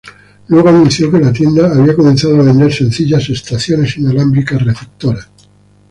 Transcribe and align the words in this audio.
Luego 0.47 0.69
anunció 0.69 1.11
que 1.11 1.19
la 1.19 1.31
tienda 1.31 1.71
había 1.75 1.95
comenzado 1.95 2.41
a 2.41 2.45
vender 2.45 2.73
sencillas 2.73 3.29
"estaciones 3.29 3.97
inalámbricas 3.97 4.59
receptoras". 4.63 5.29